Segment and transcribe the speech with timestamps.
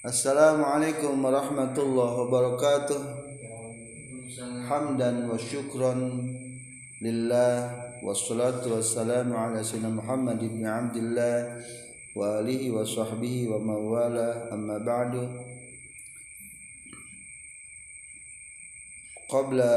[0.00, 3.00] Assalamualaikum warahmatullahi wabarakatuh
[4.64, 6.24] Hamdan wa syukran
[7.04, 7.68] lillah
[8.00, 11.60] Wassalatu wassalamu ala sayyidina Muhammad ibn Abdullah
[12.16, 15.20] Wa alihi wa sahbihi wa mawala amma ba'du
[19.28, 19.76] Qabla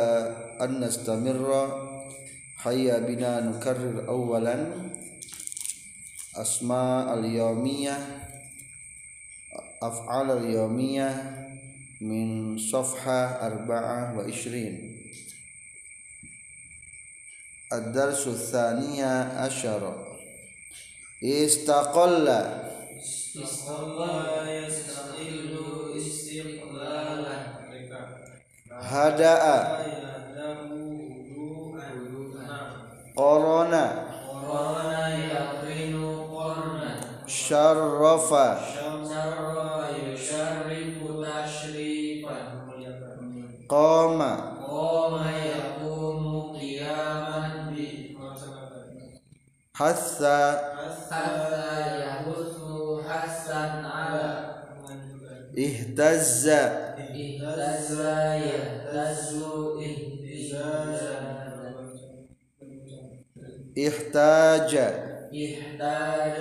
[0.56, 1.68] an nastamirra
[2.64, 4.88] Hayya bina nukarrir awalan
[6.32, 8.33] Asma al-yawmiyah
[9.88, 11.10] أفعال اليومية
[12.02, 15.04] من صفحة أربعة وعشرين.
[17.74, 20.08] الدرس الثانية عشر.
[21.24, 22.28] استقل.
[23.44, 25.58] استقل يستقل
[25.98, 27.44] استقلالا.
[28.82, 29.84] هدأ.
[33.16, 33.74] قرن.
[34.48, 38.30] قرن يقرن قرنا شرف.
[38.30, 39.53] شرف.
[43.70, 44.22] قام.
[44.22, 47.44] قام يقوم قياما
[49.76, 51.12] حث حث
[52.00, 52.58] يحث
[53.10, 54.54] حثا على
[55.58, 56.48] اهتز.
[56.48, 58.00] اهتز
[58.48, 59.44] يهتز
[59.88, 61.18] اهتزازا
[63.88, 64.72] احتاج.
[65.34, 66.38] احتاج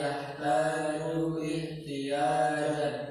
[0.00, 1.02] يحتاج
[1.54, 3.09] احتياجا.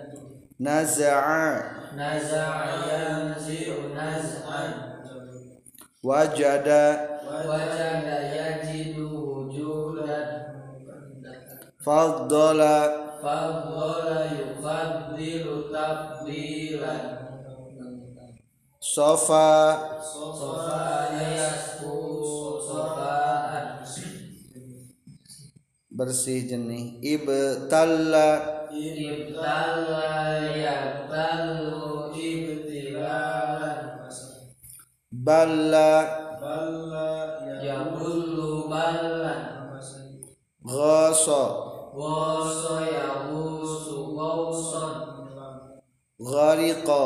[0.59, 1.95] Naza'a.
[1.95, 4.71] Naza'a yanzi'u naz'an
[6.03, 6.83] wajada.
[7.23, 10.27] Wajada yajidu wujudan
[11.80, 17.03] faddala Faddala yufaddilu tafdilan
[18.80, 19.75] sofa.
[19.99, 21.95] Sofa yasku
[22.63, 23.83] sofaan
[25.91, 27.03] bersih jenih.
[27.03, 34.05] Ibtalla Ibtala yabtalu ibtilalan
[35.09, 35.91] balla
[37.65, 39.73] Yabullu ballan
[40.61, 41.41] ghasa
[41.89, 44.95] Wasa yabusu wausan
[46.21, 47.03] ghariqa.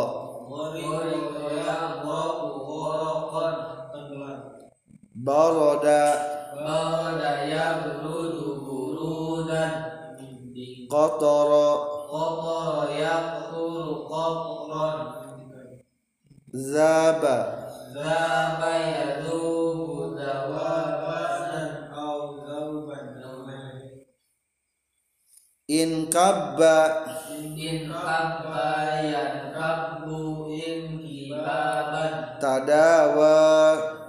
[0.52, 3.58] Ghariqa yaghraqu gharaqan
[5.16, 6.04] barada
[6.54, 9.93] Bada yabludu burudan
[10.92, 11.68] qatara.
[12.12, 12.90] Qatara.
[12.94, 14.98] Yaqturu qatran.
[16.54, 17.38] Zaba.
[17.94, 21.84] Zaba yadubu dawabanan
[25.68, 27.08] in kabba.
[27.56, 28.68] In kabba
[29.02, 32.38] yankabu in kibaban.
[32.38, 34.03] Tadawa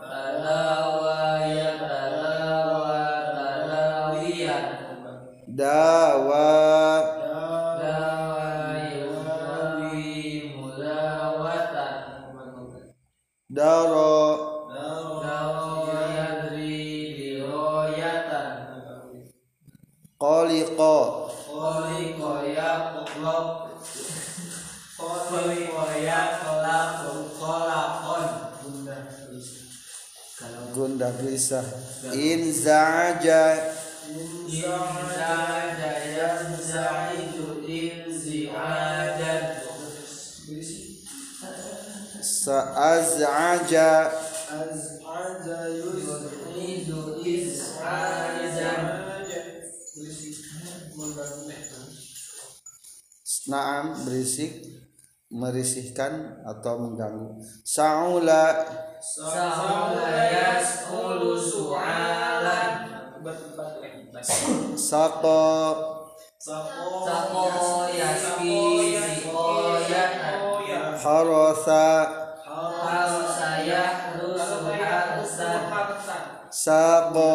[30.95, 31.67] gundah gelisah
[32.15, 33.75] in za'aja.
[42.23, 43.91] Sa'az'aja.
[53.45, 54.53] Naam berisik
[55.35, 57.43] merisihkan atau mengganggu.
[57.67, 58.63] Saula.
[59.03, 60.24] Sa'ula
[64.95, 65.43] saqa
[66.39, 71.87] Sako yaski sikoyatan harasa
[72.45, 76.23] Harsa yahrusu harsan
[76.53, 77.35] saqa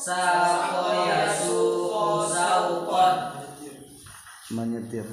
[0.00, 3.16] Sako yasuku sauqan
[4.54, 5.04] menyetir.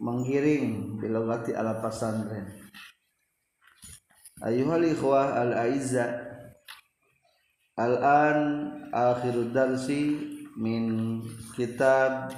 [0.00, 2.48] Menggiring bilogati ala pesantren
[4.44, 5.52] ayuhal ikhwah al
[7.76, 8.38] aizza al an
[8.92, 10.18] akhir darsi
[10.56, 11.22] min
[11.56, 12.30] kitab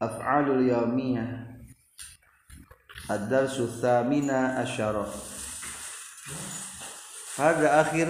[0.00, 1.46] af'alul yawmiyah.
[3.10, 5.06] Ad-darsu thamina asyara.
[7.38, 8.08] Hada akhir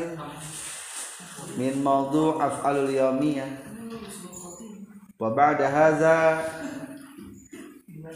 [1.57, 3.49] min mawdu' af'alul yawmiyah.
[5.21, 6.45] Wa ba'da hadza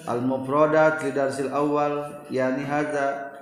[0.09, 3.33] al-mufradat li darsil awal yani hadza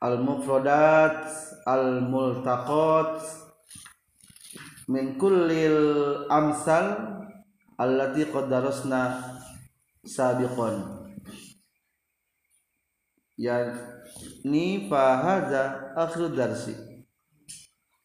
[0.00, 3.20] al-mufradat al-multaqat
[4.88, 6.96] min kullil amsal
[7.76, 9.20] allati qadarasna
[10.00, 11.04] sabiqan.
[13.36, 13.76] Ya
[14.42, 16.74] ni fa hadza akhir darsi.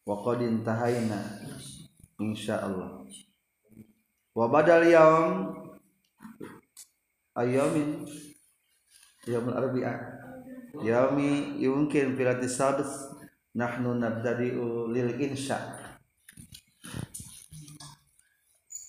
[0.04, 1.18] Wa qad intahaina
[2.20, 3.08] insyaallah.
[4.36, 5.56] Wa badal yaum
[7.32, 8.04] ayamin
[9.26, 9.94] yaumul arbi'a
[10.84, 13.13] yaumi yumkin filati sadis
[13.54, 15.84] nahnu nabtadi'u lil insya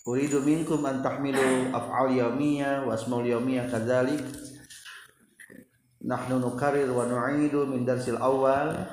[0.05, 4.21] Uridu minkum an tahmilu af'al yawmiyah wa asmaul yawmiyah kadzalik.
[6.05, 8.85] Nahnu nukarir wa nu'idu min darsil awal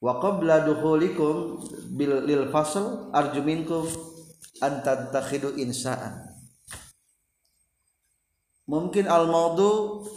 [0.00, 1.60] wa qabla dukhulikum
[1.92, 3.84] bil lil fasl arju minkum
[4.64, 6.24] an tattakhidu insa'an.
[8.64, 10.08] Mungkin al maudu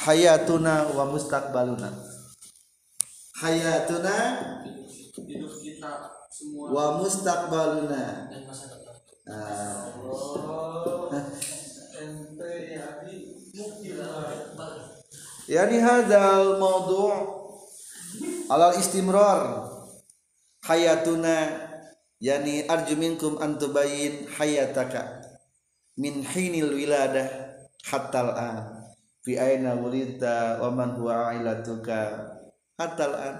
[0.00, 2.05] hayatuna wa mustaqbaluna
[3.36, 4.16] hayatuna
[4.64, 5.92] hidup kita
[6.32, 6.72] semua.
[6.72, 8.32] wa mustaqbaluna.
[8.32, 8.96] Dan masa depan.
[15.46, 17.12] Yani hadzal mawdu'
[18.50, 19.68] alal istimrar.
[20.66, 21.62] Hayatuna
[22.18, 25.22] yani arju minkum an tubayyin hayataka
[25.94, 27.30] min hinil wiladah
[27.86, 28.56] hatta al-an.
[29.22, 32.36] Fi aina wulidta wa man huwa ailatuka
[32.76, 33.36] hatta al-an.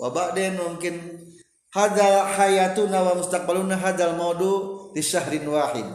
[0.00, 0.98] Wa ba'din mungkin
[1.70, 5.86] hadza hayatuna wa mustaqbaluna hadzal mawdu di syahrin wahid.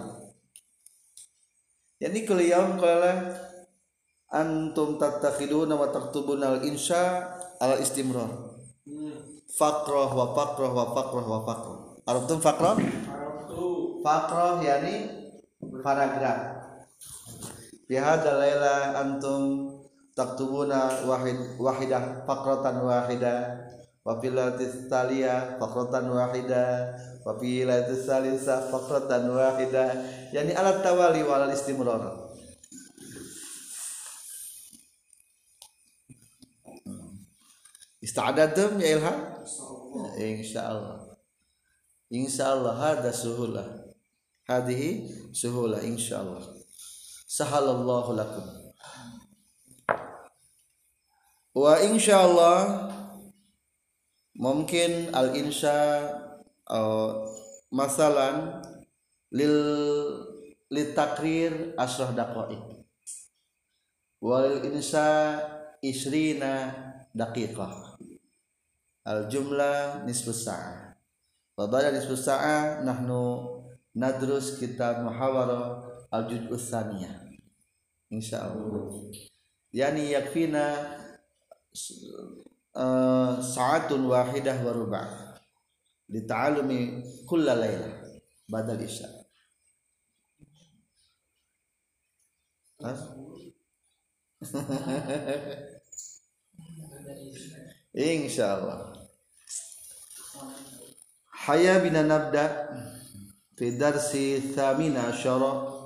[1.99, 3.35] Yani kul yaum qala
[4.31, 7.27] antum tattakhiduna wa taktubuna al insya
[7.59, 8.29] al istimrar
[9.59, 11.79] faqrah wa faqrah wa faqrah wa faqrah.
[12.07, 12.75] Arabtum faqrah?
[13.99, 14.95] Faqrah yani
[15.83, 16.39] paragraf.
[17.89, 19.43] Fi hadzal laila antum
[20.19, 23.55] taktubuna wahid wahidah faqratan wahidah
[24.03, 26.91] wa fil latis taliya faqratan wahidah
[27.23, 29.95] wa fil latis salisa faqratan wahidah
[30.35, 32.27] yani alat tawali wal istimrar
[37.99, 39.17] Ista'adatum ya Ilham?
[40.17, 41.13] Insyaallah.
[42.09, 43.85] Insyaallah hada suhula.
[44.49, 46.41] Hadihi suhula insyaallah.
[47.29, 48.58] Sahalallahu lakum.
[51.55, 52.89] Wa insyaallah
[54.37, 56.05] mungkin al insya
[56.69, 57.25] uh,
[57.73, 58.61] masalan
[59.33, 59.57] lil
[60.69, 62.85] litakrir asrah daqaiq.
[64.21, 65.41] Wal insya
[65.81, 66.69] isrina
[67.17, 67.97] daqiqah.
[69.09, 70.93] Al jumlah nisfus sa'ah.
[71.57, 73.57] Wa ba'da sa'ah nahnu
[73.97, 75.81] nadrus kitab muhawara
[76.13, 77.29] al juz'us tsaniyah
[78.13, 79.13] insyaallah.
[79.73, 80.97] Yani yakfina
[82.75, 85.07] uh, sa'atun wahidah wa ruba'
[87.29, 87.93] kulla laylah
[88.49, 89.19] badal isya
[92.79, 92.95] Hah?
[98.23, 98.95] insyaallah.
[101.27, 102.71] Haya bina nabda
[103.59, 105.78] fi darsi thamina asyara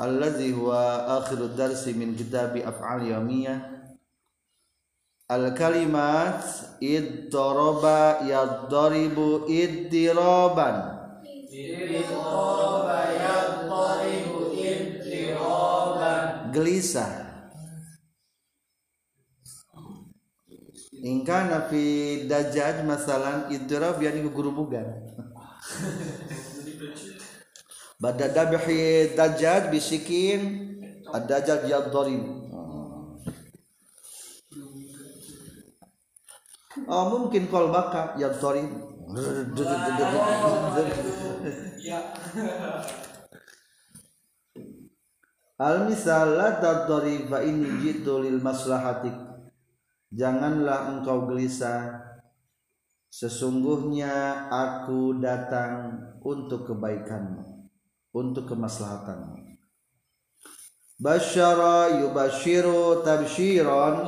[0.00, 0.80] alladhi huwa
[1.20, 3.60] akhiru darsi min kitabi af'al yawmiyah
[5.28, 6.40] al kalimat
[6.80, 10.76] iddaraba yadribu iddiraban
[16.50, 17.30] gelisah
[21.00, 21.82] ingkana fi
[22.28, 24.88] dajjaj masalan idrab yani gugurubugan
[28.00, 30.40] bada dabhi dajjaj bisikin
[31.12, 32.40] ad-dajjal yadrib
[36.88, 38.72] Oh mungkin kol baka yadrib
[45.60, 49.12] Al misal la tadrib fa inni jitu lil maslahatik.
[50.08, 52.00] Janganlah engkau gelisah.
[53.12, 57.59] Sesungguhnya aku datang untuk kebaikanmu
[58.10, 59.38] Untuk kemaslahatanmu.
[60.98, 64.04] Basyara yubashiru tabshiran.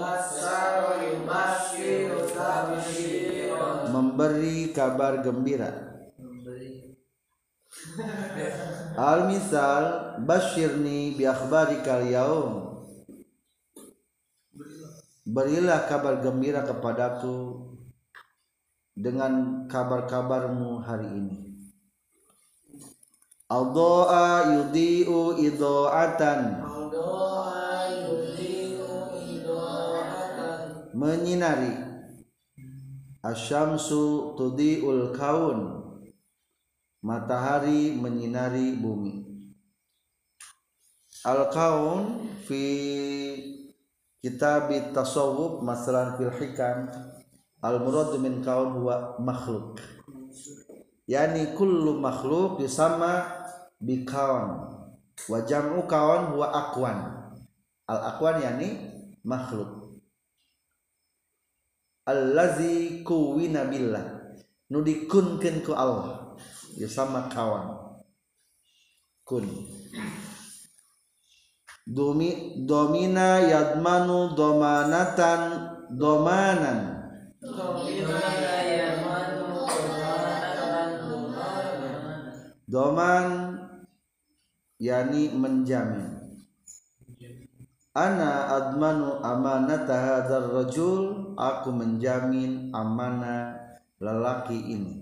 [3.92, 5.92] Memberi kabar gembira.
[8.99, 12.52] Al misal Bashirni bi akhbarikal yaum.
[15.23, 17.71] Berilah kabar gembira kepadaku
[18.92, 21.51] dengan kabar-kabarmu hari ini.
[23.52, 26.64] Al-doa yudhi'u ido'atan.
[30.97, 31.76] Menyinari.
[33.21, 35.85] Asyamsu tudhi'ul kaun.
[37.04, 39.21] Matahari menyinari bumi.
[41.28, 42.64] Al-kaun fi
[44.25, 46.88] kitab tasawuf masalah fil hikam
[47.61, 49.76] al murad min kaun huwa makhluk.
[51.04, 52.62] Yani kullu makhluk
[53.83, 54.07] yusama
[55.27, 56.99] bi kaun wa akwan.
[57.91, 58.69] Al akwan yani
[59.27, 59.99] makhluk.
[62.07, 64.23] Allazi kuwina billah.
[64.71, 66.39] Nu dikunkeun ku Allah.
[66.79, 67.99] Yusama kawan
[69.27, 69.45] kun.
[71.83, 75.43] Domi, domina yadmanu domanatan
[75.99, 77.03] domanan.
[82.71, 83.42] Doman
[84.83, 86.19] yani menjamin.
[87.95, 94.95] Ana admanu amanata hadzal rajul aku menjamin amanah lelaki ini.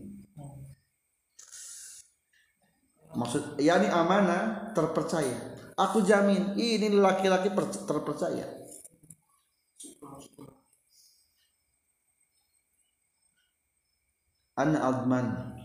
[3.17, 5.57] Maksud yani amanah terpercaya.
[5.81, 7.49] Aku jamin ini laki-laki
[7.89, 8.45] terpercaya.
[14.61, 15.57] Ana adman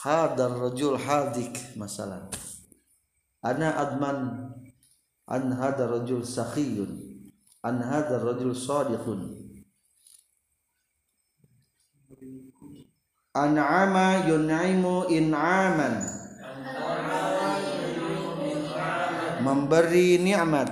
[0.00, 2.24] hadar rajul hadik masalah
[3.40, 4.18] ana adman
[5.24, 7.10] an hadar rajul sakhiyun
[7.64, 9.36] an hadar rajul sadiqun.
[13.30, 16.02] An'ama yun'imu in'aman.
[19.40, 20.68] Memberi nikmat.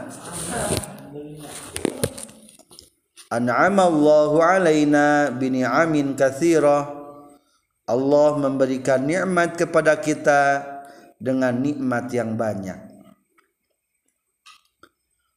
[3.30, 6.88] An'ama Allahu alaina bi ni'amin katsira
[7.88, 10.60] Allah memberikan nikmat kepada kita
[11.18, 12.78] dengan nikmat yang banyak.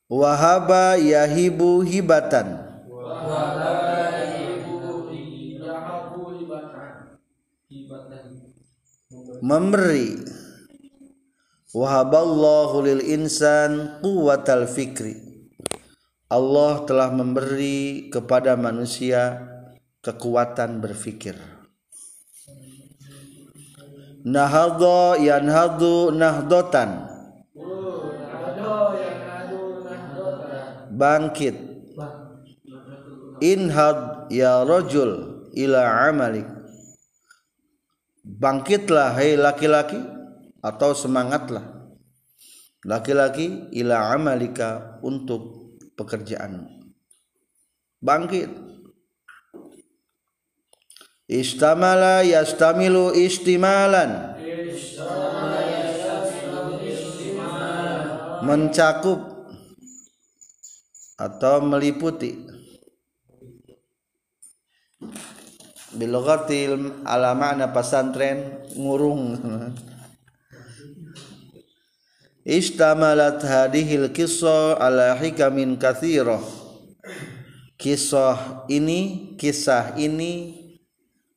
[0.07, 2.69] Wahaba yahibu hibatan.
[9.41, 10.21] Memberi.
[11.71, 15.17] Wahaballahu lil insan quwwatal fikri.
[16.31, 19.41] Allah telah memberi kepada manusia
[19.99, 21.50] kekuatan berfikir
[24.25, 27.09] nahadha yanhadu nahdotan.
[30.91, 31.55] Bangkit.
[33.41, 36.45] Inhad ya rajul ila amalik.
[38.21, 39.97] Bangkitlah hai laki-laki
[40.61, 41.81] atau semangatlah
[42.85, 46.69] laki-laki ila amalika untuk pekerjaan
[48.01, 48.49] bangkit
[51.31, 54.35] istamala yastamilu istimalan.
[58.43, 59.47] Mencakup
[61.15, 62.35] atau meliputi.
[65.95, 69.39] Biloghatil ala makna pesantren ngurung.
[72.41, 76.41] Istamalat hadihil kisah ala hikamin kathirah.
[77.77, 80.60] Kisah ini kisah ini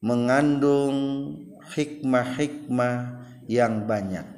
[0.05, 0.97] mengandung
[1.73, 4.29] hikmah-hikmah yang banyak.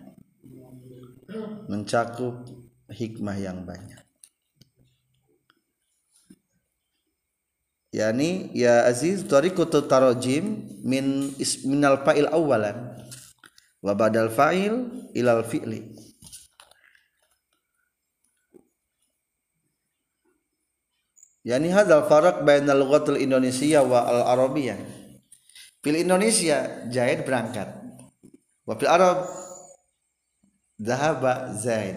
[1.67, 2.47] Mencakup
[2.87, 3.99] hikmah yang banyak.
[7.91, 11.35] Yani ya aziz tariqatu tarajim min
[11.67, 12.95] minal fa'il awalan
[13.83, 14.87] wa badal fa'il
[15.19, 15.97] ilal fi'li.
[21.47, 24.96] Yani hadzal faraq bainal lughatul indonesia wa al arabiyah
[25.87, 27.71] fil Indonesia Zaid berangkat.
[28.67, 29.23] Wa fil Arab
[30.83, 31.95] Zahaba Zaid.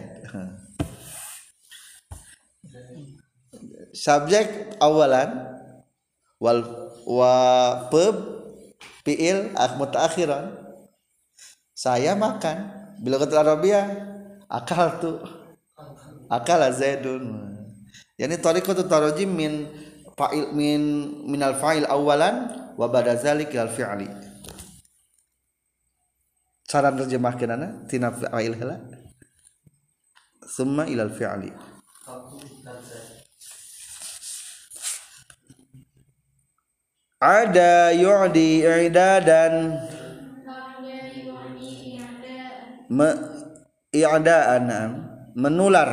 [3.89, 5.41] Subjek awalan
[6.37, 6.61] wal
[7.09, 7.33] wa
[7.89, 8.13] peb
[9.01, 10.53] fiil mutaakhiran.
[11.73, 12.69] Saya makan
[13.01, 13.89] bila kata Arabia
[14.45, 15.17] akal tu
[16.29, 17.57] akal zaidun.
[18.21, 19.65] Yani tariqatu tarajim min
[20.13, 20.81] fa'il min
[21.25, 24.07] minal fa'il awalan wa ba'da zalik al fi'li.
[26.69, 28.77] Cara terjemahkeunana tina fa'il heula
[30.55, 31.51] summa ilal fi'li.
[37.19, 39.55] Ada yu'di i'dadan.
[42.97, 43.09] Me
[43.93, 44.69] i'daan
[45.35, 45.91] menular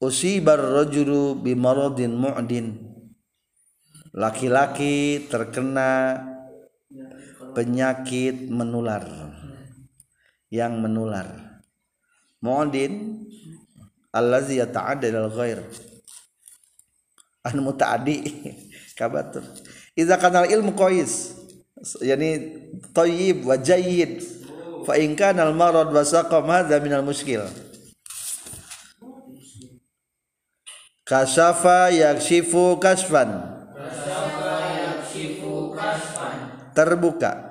[0.00, 2.66] usibar rajulu bimaradin mu'din.
[4.10, 6.18] Laki-laki terkena
[7.54, 9.06] penyakit menular.
[10.50, 11.28] Yang menular.
[12.42, 13.22] Mu'din
[14.10, 15.62] allazi yata'adda ilal ghair.
[17.46, 18.18] An mutaaddi.
[18.98, 19.46] Kabatur
[20.00, 21.36] idza kanal ilmu qais
[22.00, 22.60] yani
[22.96, 24.22] thayyib wa jayyid
[24.86, 27.44] fa in kana al marad wa saqam hadha min al muskil
[31.10, 33.58] kasyafa yakshifu kasfan
[36.70, 37.50] terbuka.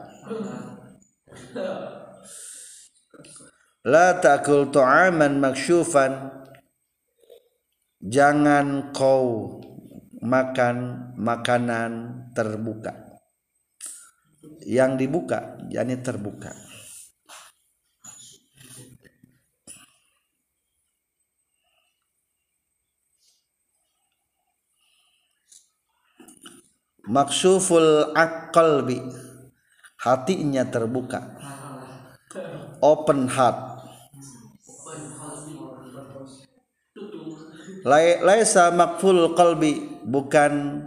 [3.83, 6.31] La takul tu'aman maksyufan
[7.99, 9.59] jangan kau
[10.23, 11.91] makan makanan
[12.31, 12.95] terbuka.
[14.63, 16.68] Yang dibuka yakni terbuka
[27.09, 29.01] maksuful aqalbi.
[29.99, 31.19] Hatinya terbuka.
[32.79, 33.83] Open heart.
[37.83, 39.99] Lai- laisa makful qalbi.
[40.07, 40.85] Bukan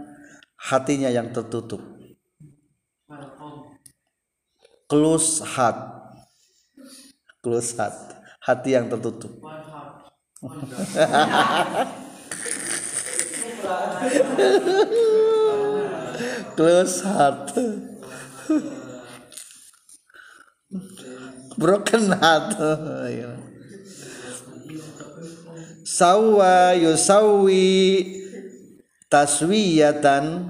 [0.57, 1.79] hatinya yang tertutup.
[4.89, 5.77] Close heart.
[7.43, 8.17] Close heart.
[8.43, 9.31] Hati yang tertutup
[16.55, 17.51] close heart
[21.57, 22.57] broken heart.
[25.83, 27.69] Sawa yusawi
[29.11, 30.49] taswiyatan.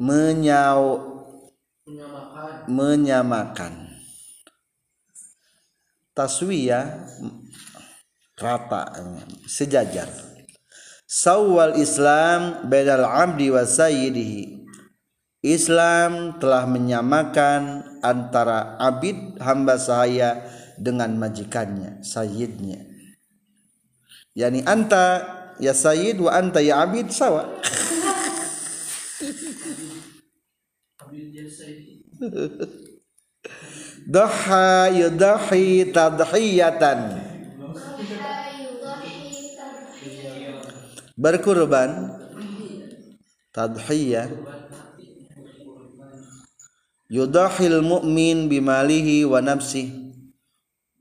[0.00, 0.84] Menyau
[2.66, 3.92] menyamakan.
[6.16, 7.06] Taswiyah
[8.40, 8.82] rata
[9.44, 10.29] sejajar
[11.10, 14.62] sawal islam bedal abdi wa sayyidihi.
[15.40, 20.44] Islam telah menyamakan antara abid hamba sahaya
[20.76, 22.84] dengan majikannya sayyidnya.
[24.36, 25.24] Yani anta
[25.58, 27.48] ya sayyid wa anta ya abid sawa
[34.10, 37.29] Dhaha yudahi tadhiyatan
[41.20, 42.16] Berkurban
[43.52, 44.32] Tadhiyah.
[47.12, 50.16] Yudahil mu'min bimalihi wa nafsih.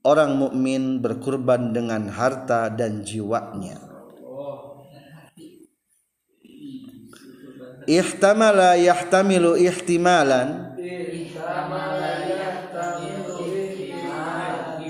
[0.04, 3.80] Orang mukmin berkurban dengan harta dan jiwanya.
[7.88, 10.76] Ihtamala yahtamilu ihtimalan.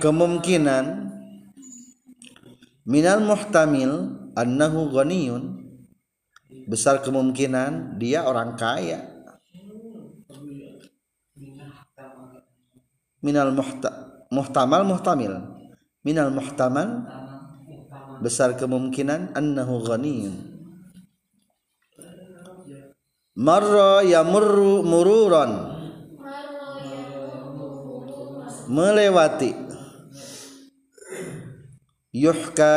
[0.01, 0.85] Kemungkinan
[2.89, 5.67] Minal muhtamil Annahu ghaniyun.
[6.71, 9.03] Besar kemungkinan dia orang kaya.
[13.19, 15.35] Minal muhta, muhtamal muhtamil.
[16.07, 17.03] Minal muhtamal.
[18.23, 20.35] Besar kemungkinan annahu ghaniyun.
[23.35, 25.51] Marra yamurru mururan.
[28.71, 29.51] Melewati.
[32.15, 32.75] Yuhka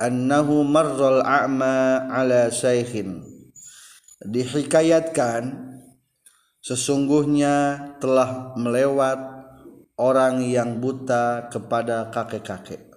[0.00, 3.22] annahu marral a'ma ala syaikhin.
[4.24, 5.52] Dihikayatkan
[6.64, 9.18] sesungguhnya telah melewat
[9.96, 12.96] orang yang buta kepada kakek-kakek.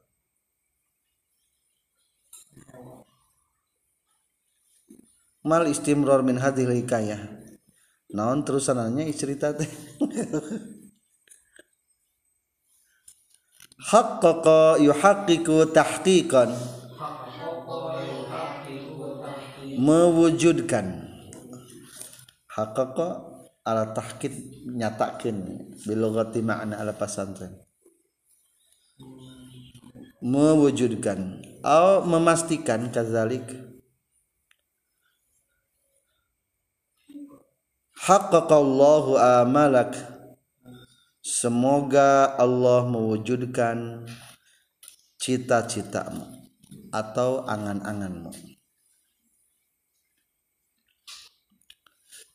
[5.44, 7.40] Mal istimror min hadhil hikayah.
[8.12, 9.70] Naon terusanannya cerita teh?
[13.90, 16.52] Haqqaqa yuhaqqiqu tahqiqan
[19.80, 21.08] mewujudkan.
[22.52, 23.08] Haqqaqa
[23.64, 24.36] ala tahqiq
[24.68, 25.38] nyatakeun
[25.88, 27.56] bilogati makna ala pasantren
[30.20, 31.40] mewujudkan.
[31.60, 33.44] Atau memastikan kazalik.
[38.00, 39.96] Haqqaqallahu amalak.
[41.20, 44.08] Semoga Allah mewujudkan
[45.20, 46.26] cita-citamu
[46.96, 48.49] atau angan-anganmu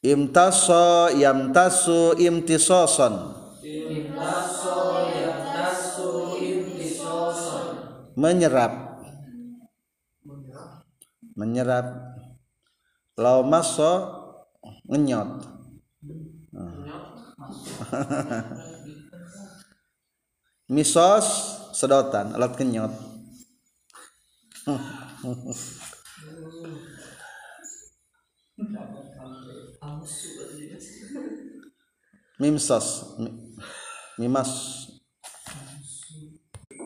[0.04, 3.40] imtaso yamtasu imtisoson.
[8.14, 9.02] Menyerap.
[11.34, 11.86] Menyerap.
[13.16, 14.10] Lau maso
[14.90, 15.30] ngenyot
[20.74, 21.26] misos
[21.72, 22.92] sedotan alat kenyot
[32.38, 33.34] mimsos mi-
[34.18, 34.50] mimas.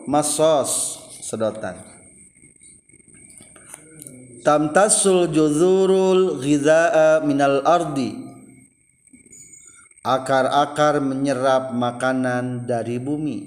[0.09, 0.97] Masos.
[1.21, 1.77] Sedotan.
[4.41, 8.17] Tamtasul juzurul ghidha'a minal ardi.
[10.01, 13.45] Akar-akar menyerap makanan dari bumi.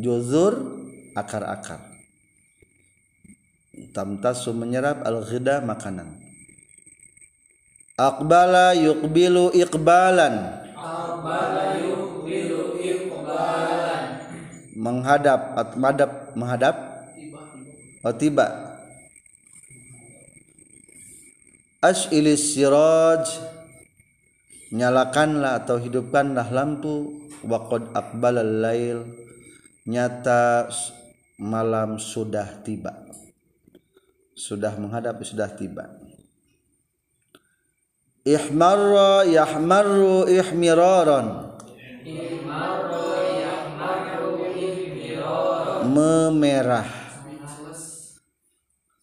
[0.00, 0.56] Juzur
[1.12, 1.84] akar-akar.
[3.92, 6.19] Tamtasu menyerap al ghida makanan
[8.00, 10.56] aqbala yuqbilu iqbalan.
[14.80, 16.76] Menghadap atau madap menghadap
[18.00, 18.48] oh tiba.
[21.84, 23.28] As'ilis siraj.
[24.72, 27.28] Nyalakanlah atau hidupkanlah lampu.
[27.44, 28.98] Waqad aqbalal lail
[29.84, 30.68] nyata
[31.36, 33.04] malam sudah tiba.
[34.36, 36.09] Sudah menghadap sudah tiba
[38.24, 41.56] ihmarra yahmarru ihmiraran.
[45.90, 46.86] Memerah.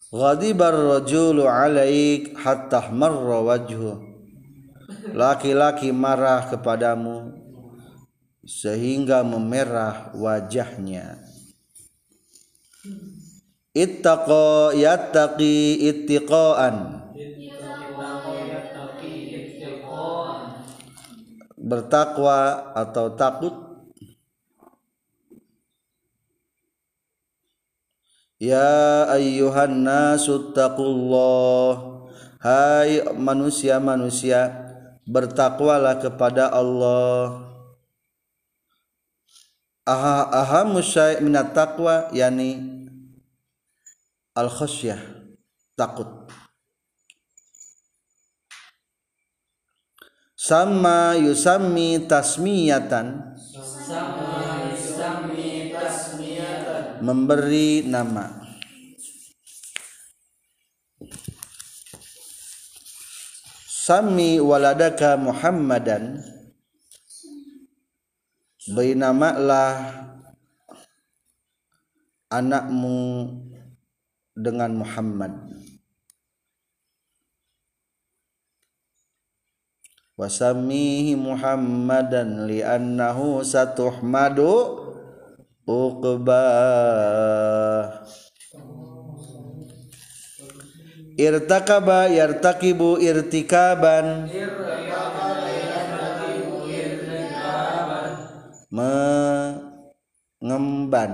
[0.08, 4.08] Ghadibar rajulu alaik hatta marra wajhu.
[5.12, 7.36] Laki-laki marah kepadamu
[8.40, 11.20] sehingga memerah wajahnya.
[13.76, 16.97] Ittaqa yattaqi ittiqaan
[21.58, 23.54] bertakwa atau takut?
[28.38, 31.98] Ya ayyuhan nasu taqullah.
[32.38, 34.54] Hai manusia-manusia
[35.02, 37.42] bertakwalah kepada Allah.
[39.82, 42.60] Aha ahamu syai' minat taqwa yani
[44.36, 45.00] al khasyah
[45.74, 46.06] takut
[50.38, 53.34] sama yusammi tasmiyatan.
[53.58, 58.46] Sama yusami tasmiyatan memberi nama.
[63.66, 66.22] Sami waladaka Muhammadan.
[68.68, 69.96] Beri namalah
[72.28, 73.32] anakmu
[74.36, 75.32] dengan Muhammad
[80.18, 84.50] Wasamihi Muhammadan li'annahu satuhmadu
[85.62, 86.42] uqbah.
[91.14, 94.26] Irtakaba yartakibu irtikaban.
[100.42, 101.12] Mengemban.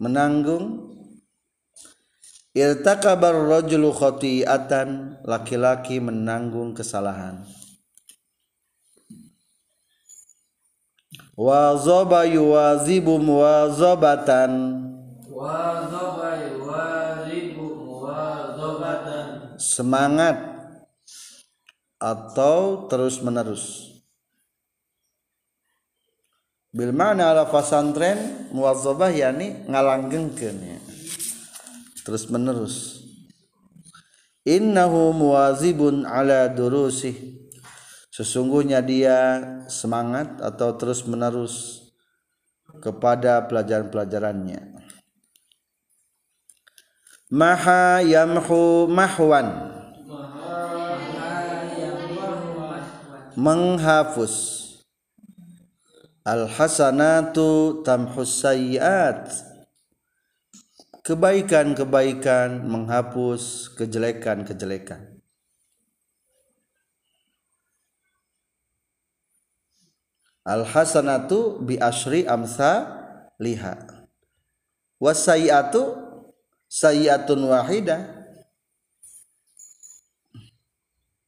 [0.00, 0.93] Menanggung
[2.54, 7.42] irtakabar rajulu khati'atan laki-laki menanggung kesalahan.
[11.34, 14.50] Wazaba yuwazibu muwazabatan
[15.26, 20.38] wa dhaba yuwazibu muwazabatan semangat
[21.98, 23.98] atau terus menerus
[26.70, 30.73] bil mana ala fasantren muwazzabah yani ngalanggengkeun ya.
[32.04, 33.04] Terus menerus
[34.44, 37.16] innahu muwazibun ala durusih.
[38.14, 41.82] Sesungguhnya dia semangat atau terus menerus
[42.78, 44.86] kepada pelajaran-pelajarannya.
[47.34, 49.74] Maha yamhu mahwan.
[53.34, 54.62] Menghapus
[56.22, 59.53] al hasanatu tamhus sayyiat
[61.04, 65.20] kebaikan-kebaikan menghapus kejelekan-kejelekan.
[70.48, 72.88] Al hasanatu bi asri amsa
[73.36, 73.84] liha.
[74.96, 75.92] Wasayyiatu
[76.68, 78.24] sayyiatun wahidah.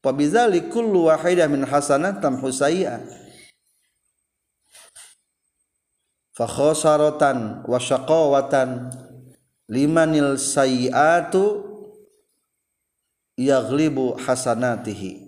[0.01, 3.03] Wabizali kullu wahidah min hasanat tamhu sayyi'ah.
[6.31, 8.87] Fa khasaratan wa syaqawatan
[9.69, 11.67] limanil sayyi'atu
[13.37, 15.27] yaghlibu hasanatihi.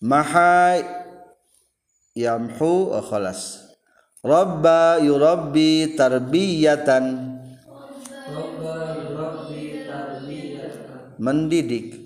[0.00, 0.80] Maha
[2.14, 3.62] yamhu wa khalas.
[4.26, 7.36] Rabba yurabbi tarbiyatan
[11.16, 12.04] mendidik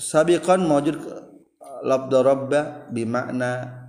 [0.00, 0.96] sabiqan mawjud
[1.82, 3.82] labda rabba bimakna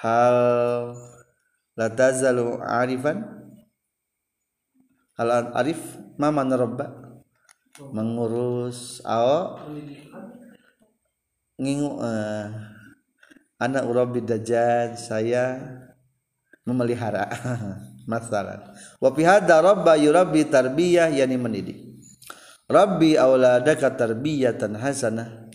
[0.00, 0.38] hal
[1.76, 3.22] la tazalu arifan?
[5.20, 5.80] Hal arif
[6.16, 6.86] ma mana rabba?
[7.92, 9.60] Mengurus ao?
[11.60, 12.46] Ngingu eh,
[13.60, 15.60] anak urabi dajjal saya
[16.64, 17.28] memelihara
[18.10, 18.72] masalah.
[18.96, 21.90] Wa fi hadza rabba yurabbi tarbiyah yani mendidik
[22.70, 25.49] rabbi auladaka tarbiyatan hasanah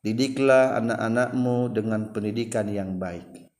[0.00, 3.52] didiklah anak-anakmu dengan pendidikan yang baik.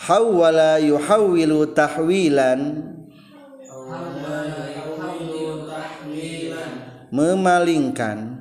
[0.00, 2.88] Hawwala yuhawwilu tahwilan.
[7.10, 8.40] Memalingkan.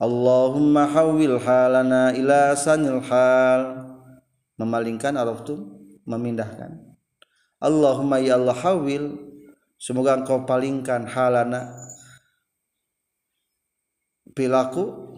[0.00, 3.86] Allahumma hawil halana ila sanil hal.
[4.58, 6.74] Memalingkan araftum memindahkan.
[7.62, 9.33] Allahumma ya Allah hawil
[9.78, 11.74] semoga engkau palingkan halana
[14.34, 15.14] perilaku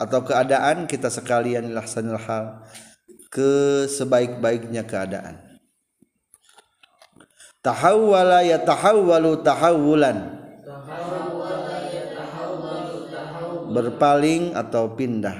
[0.00, 2.66] atau keadaan kita sekalian ila sanil hal
[3.30, 5.38] ke sebaik-baiknya keadaan.
[7.60, 10.18] Tahawwala ya tahawwalu tahawulan
[13.70, 15.36] berpaling atau pindah.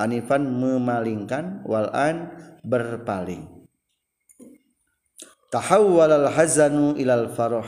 [0.00, 2.32] Anifan memalingkan walan
[2.64, 3.59] berpaling
[5.50, 7.66] tahawwal al hazanu ilal faroh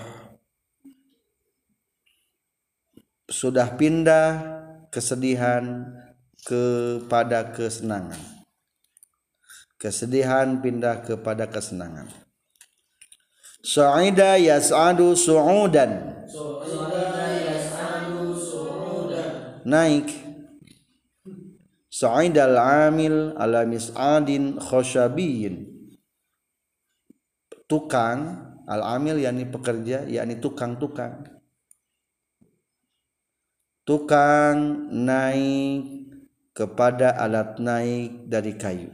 [3.33, 4.45] sudah pindah
[4.93, 5.89] kesedihan
[6.45, 8.21] kepada kesenangan.
[9.81, 12.13] Kesedihan pindah kepada kesenangan.
[13.65, 16.23] Sa'ida yas'adu su'udan.
[19.65, 20.09] Naik.
[21.89, 25.72] Sa'idal amil ala mis'adin khosyabiyin
[27.73, 31.25] tukang al amil yakni pekerja yakni tukang-tukang.
[33.89, 36.13] Tukang naik
[36.53, 38.93] kepada alat naik dari kayu.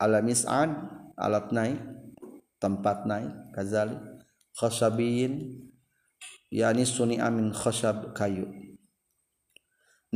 [0.00, 0.72] Ala mis'ad
[1.20, 1.76] alat naik
[2.56, 4.00] tempat naik kazali.
[4.56, 5.60] Khosyabiyin
[6.48, 8.48] yakni suni amin khosyab kayu.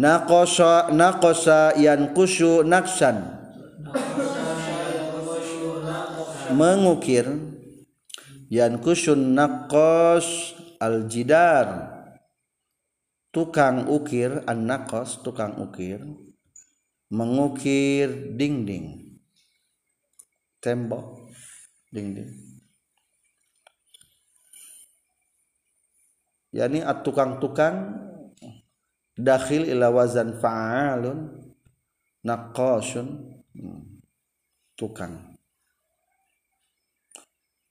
[0.00, 3.43] Naqasha naqasa yanqushu naqsan
[6.54, 7.26] mengukir.
[8.48, 11.90] Yankushun naqas aljidar.
[13.34, 15.98] Tukang ukir an naqas tukang ukir
[17.10, 19.18] mengukir dinding.
[20.62, 21.34] Tembok
[21.90, 22.30] dinding.
[26.54, 27.98] Yakni tukang-tukang
[29.18, 31.50] dakhil ila wazan fa'alun
[32.22, 33.42] naqashun
[34.78, 35.33] tukang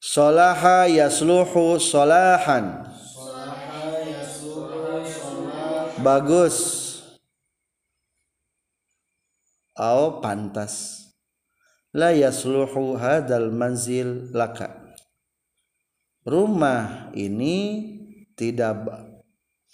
[0.03, 2.83] salaha yasluhu salahan.
[6.03, 6.59] Bagus.
[9.79, 11.07] Au pantas.
[11.95, 14.75] La yasluhu hadal manzil laka.
[16.27, 17.87] Rumah ini
[18.35, 18.83] tidak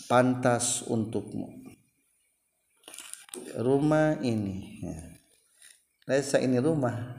[0.05, 1.49] pantas untukmu.
[3.57, 4.99] Rumah ini ya.
[6.05, 7.17] Lesa ini rumah.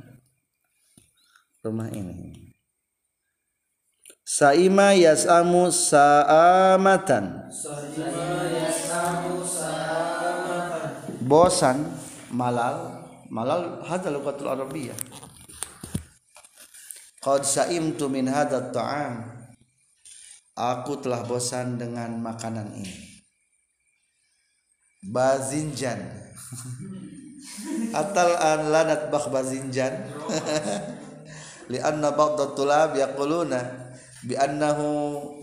[1.61, 2.50] Rumah ini
[4.31, 7.51] Saima yasamu saamatan.
[11.27, 11.91] Bosan
[12.31, 13.03] malal.
[13.27, 14.95] Malal hadal lugatul arabiyah.
[17.19, 19.35] Qad saimtu min hadha ta'am.
[20.55, 23.27] Aku telah bosan dengan makanan ini.
[25.11, 26.07] Bazinjan.
[27.91, 30.07] Atal an lanat bakh bazinjan.
[31.71, 33.80] Li anna ba'd tulab yaquluna
[34.25, 35.41] bi annahu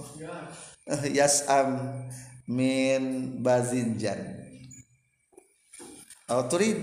[1.10, 1.94] yas'am
[2.48, 4.38] min bazinjan.
[6.28, 6.78] Aw turid.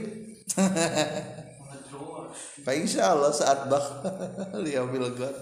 [2.64, 4.08] Fa insyaallah saat bakh
[4.64, 5.36] liyaumil ghad.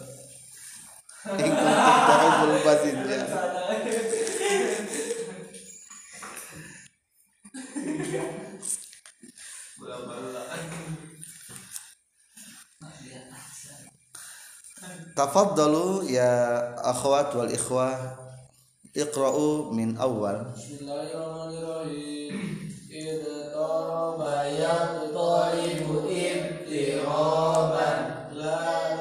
[1.38, 3.30] In kuntum tuhibbul bazinjan
[15.12, 16.32] Tafaddalu ya
[16.80, 18.16] akhwat wal ikhwah
[18.96, 22.32] Iqra'u min awal Bismillahirrahmanirrahim
[22.88, 27.98] Idh taraba yaqtaribu ibtiraban
[28.40, 28.91] La taqtarib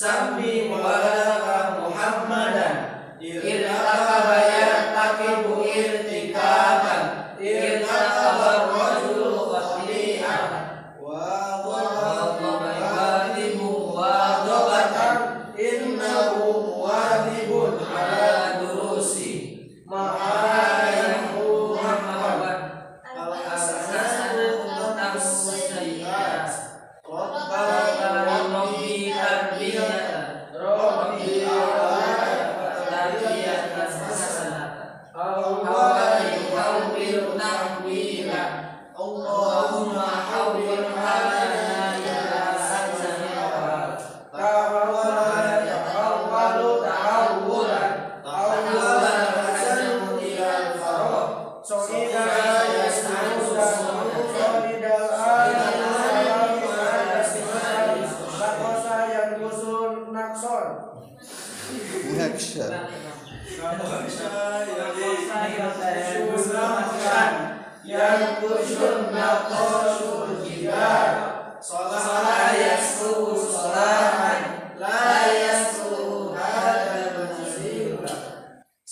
[0.00, 1.07] สัมมิวา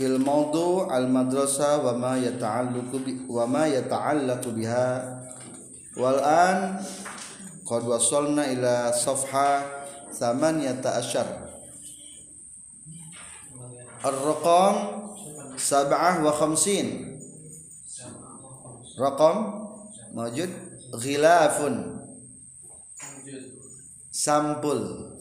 [0.00, 5.20] fil mawdu al madrasah wa ma yata'alluqu bi wa ma yata'allaqu biha.
[6.00, 6.80] Wal an
[7.68, 9.60] qad wasalna ila safha
[10.16, 11.28] thamaniyata asyar
[14.00, 15.04] ar-raqam
[15.60, 17.20] sab'ah wa khamsin.
[18.96, 19.68] Raqam
[20.16, 20.48] mawjud
[20.96, 22.00] ghilafun.
[24.08, 25.12] Sampul.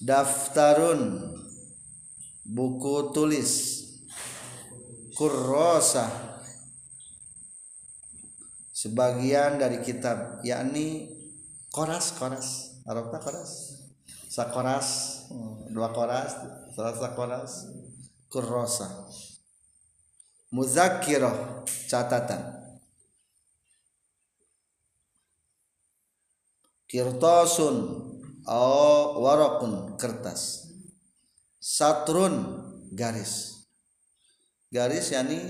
[0.00, 1.33] Daftarun
[2.44, 3.82] buku tulis.
[5.16, 6.06] Kurrosa.
[8.74, 11.08] Sebagian dari kitab yakni
[11.72, 12.78] koras koras.
[12.84, 13.80] Arabnya koras.
[14.28, 14.88] Sakoras
[15.72, 16.36] dua koras
[16.76, 17.70] salah koras.
[18.28, 19.08] Kurrosa.
[20.52, 22.60] Muzakiroh catatan.
[26.90, 27.76] Kirtosun
[28.46, 29.94] oh warokun.
[29.94, 30.63] Kertas
[31.64, 32.60] satrun
[32.92, 33.64] garis.
[34.68, 35.40] Garis yakni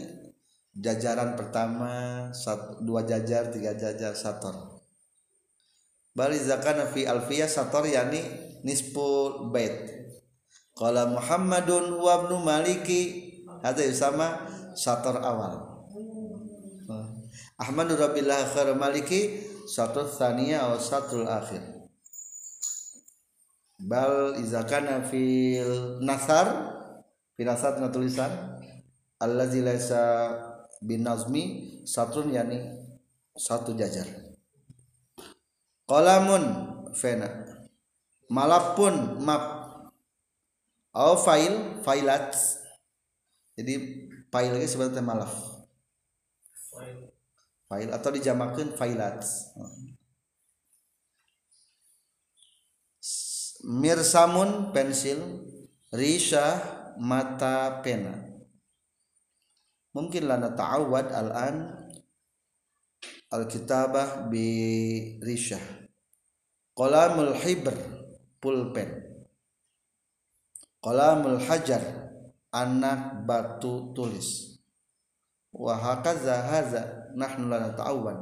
[0.78, 4.74] jajaran pertama satu, dua jajar tiga jajar sator
[6.14, 8.22] bari zakan fi alfiyah sator yakni
[8.62, 10.06] nisful bait.
[10.74, 13.02] Qala Muhammadun wa ibnu Maliki
[13.62, 14.42] ada sama
[14.74, 15.86] sator awal.
[17.58, 21.73] Ahmadu Rabbillah khair Maliki satu thaniya atau satu akhir
[23.84, 26.72] bal izakana fil nasar
[27.36, 28.32] fil nasar na tulisan
[29.20, 30.32] allazi laisa
[30.80, 31.44] bin nazmi
[31.84, 32.84] satrun yani
[33.36, 34.06] satu jajar.
[35.84, 36.44] Qalamun
[36.96, 37.28] fena.
[38.30, 39.44] Malapun map.
[40.94, 42.32] Au file failat.
[43.58, 43.74] Jadi
[44.30, 45.34] file itu sebenarnya malaf.
[47.68, 49.26] File atau dijamakan failat
[53.64, 55.18] mirsamun pensil
[55.90, 56.60] risha
[57.00, 58.24] mata pena
[59.94, 61.56] mungkin lana ta'awad al-an
[63.34, 64.46] al-kitabah bi
[65.22, 65.58] risha.
[66.74, 67.74] Qalamul hibr
[68.42, 68.90] pulpen.
[70.82, 71.82] Qalamul hajar
[72.50, 74.58] anak batu tulis.
[75.54, 76.82] Wa hakaza hadza
[77.14, 78.18] nahnu la nata'awwad.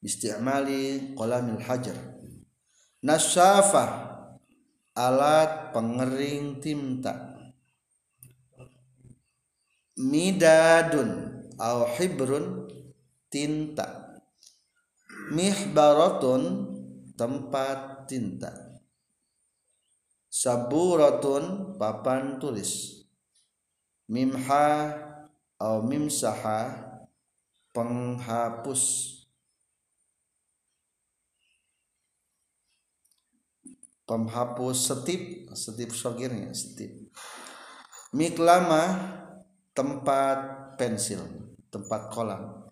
[0.00, 1.96] Isti'mali qalamil hajar.
[3.04, 4.05] Nasyafa
[4.96, 7.36] alat pengering tinta.
[10.00, 12.64] Midadun au hibrun
[13.28, 14.16] tinta.
[15.32, 16.42] Mihbaratun
[17.12, 18.80] tempat tinta.
[20.32, 23.04] Saburatun papan tulis.
[24.08, 24.96] Mimha
[25.58, 26.84] au mimsaha
[27.72, 29.15] penghapus
[34.06, 37.10] penghapus setip setip sogirnya setip.
[38.14, 38.82] Miklama
[39.74, 41.20] tempat pensil
[41.68, 42.70] tempat kolam.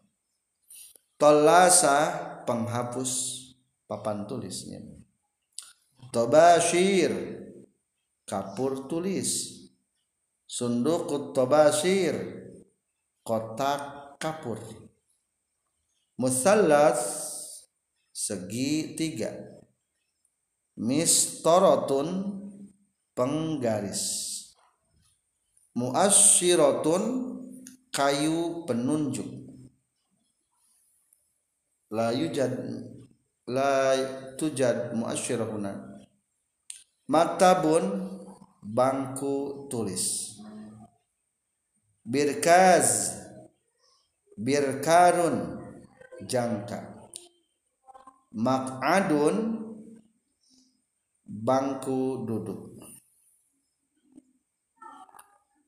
[1.19, 1.99] Tolasa
[2.47, 3.43] penghapus
[3.91, 4.81] papan tulisnya.
[6.15, 7.13] Tobashir
[8.25, 9.53] kapur tulis.
[10.47, 12.15] Sunduk tobashir
[13.27, 14.63] kotak kapur.
[16.15, 17.03] Musallas
[18.15, 19.54] segi tiga
[20.77, 22.09] mistorotun
[23.15, 24.03] penggaris.
[25.75, 27.03] Muasyiratun
[27.91, 29.27] kayu penunjuk.
[31.91, 32.55] La yujad
[33.47, 33.95] la
[34.39, 36.03] tujad muasyirahuna
[37.07, 38.11] maktabun
[38.63, 40.35] bangku tulis.
[42.05, 43.21] Birkaz
[44.37, 45.61] birkarun
[46.27, 47.11] jangka.
[48.35, 49.64] Mak'adun
[51.25, 52.77] bangku duduk.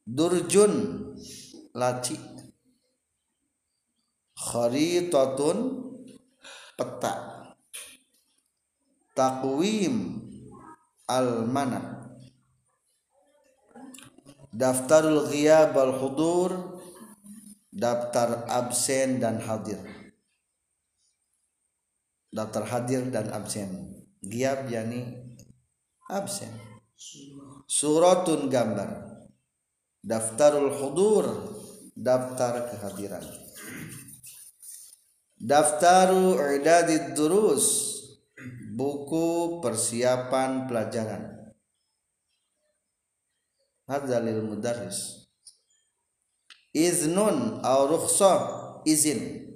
[0.07, 0.73] Durjun
[1.75, 2.15] laci.
[4.37, 5.59] Kharitatun
[6.79, 7.15] peta.
[9.17, 10.23] Takwim
[11.09, 11.97] al-mana.
[14.53, 16.51] Daftarul ghiyab al hudur
[17.73, 19.81] daftar absen dan hadir.
[22.33, 23.69] Daftar hadir dan absen.
[24.21, 25.26] Ghiyab yani
[26.09, 26.53] absen.
[27.67, 29.19] Suratun gambar.
[30.07, 31.27] Daftarul hudur
[31.99, 33.27] daftar kehadiran.
[35.37, 37.67] Daftaru i'dadid durus
[38.73, 41.53] buku persiapan pelajaran.
[43.91, 45.27] Hadzalil mudarris.
[46.71, 48.41] Iznun aw rukhsah
[48.87, 49.47] izin.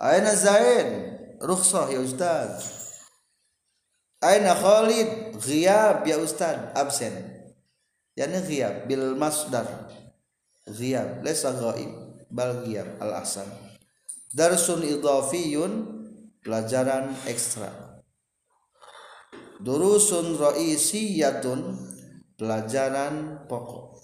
[0.00, 0.88] Aina zaid
[1.38, 2.83] rukhsah ya ustaz
[4.24, 7.12] aina khalid ghiyab ya ustaz absen.
[8.16, 9.68] Yani ghiyab bil masdar.
[10.64, 11.92] Ghiyab laysa ghaib
[12.32, 13.48] bal ghiyab al ahsan
[14.34, 15.72] darsun idhafiyun
[16.42, 17.70] pelajaran ekstra.
[19.62, 21.78] Durusun raisiyatun
[22.36, 24.02] pelajaran pokok.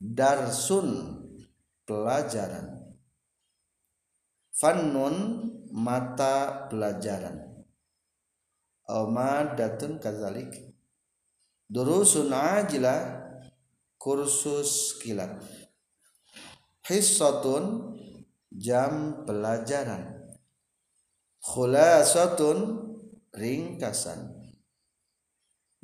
[0.00, 0.88] Darsun
[1.84, 2.78] pelajaran.
[4.58, 5.14] Fannun
[5.70, 7.47] mata pelajaran
[8.88, 10.68] amadatun kazalik
[11.68, 13.28] durusun ajila
[14.00, 15.36] kursus kilat.
[16.88, 17.92] Hissatun
[18.48, 20.32] jam pelajaran.
[21.44, 22.58] Khulasatun
[23.36, 24.32] ringkasan.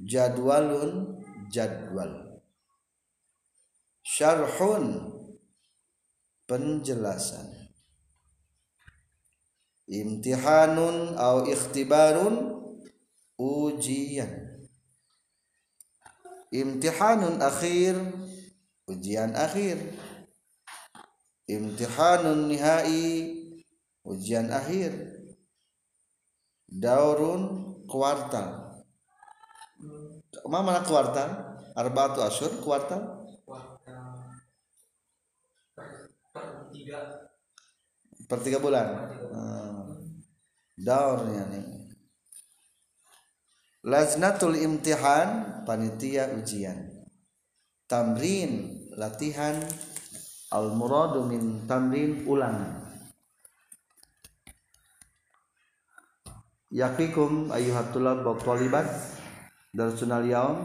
[0.00, 1.20] Jadwalun
[1.52, 2.40] jadwal.
[4.00, 5.12] Syarhun
[6.48, 7.52] penjelasan.
[9.84, 12.63] Imtihanun au ikhtibarun
[13.38, 14.30] ujian
[16.54, 17.98] imtihanun akhir
[18.86, 19.78] ujian akhir
[21.50, 23.34] imtihanun nihai
[24.06, 24.92] ujian akhir
[26.70, 28.64] daurun kuartal
[30.48, 31.30] Ma mana kuartal?
[31.74, 33.02] Arba'atu asyur kuartal?
[33.46, 34.34] Wah, yang
[35.74, 36.98] per, per tiga
[38.24, 38.88] Per tiga bulan.
[39.30, 40.18] Hmm.
[40.74, 41.83] Daurnya nih.
[43.84, 46.88] Laznatul imtihan panitia ujian.
[47.84, 49.60] Tamrin latihan.
[50.48, 52.80] Al muradu min tamrin ulangan.
[56.72, 58.88] Yakikum ayuhat tulab wa talibat
[59.76, 60.64] darsunal yaum.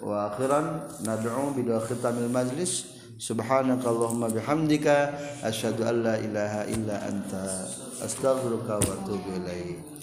[0.00, 2.88] Wa akhiran nad'u bi khitamil majlis.
[3.20, 5.12] Subhanakallahumma bihamdika.
[5.44, 7.68] Asyhadu an la ilaha illa anta.
[8.00, 9.96] Astaghfiruka wa atubu ilaik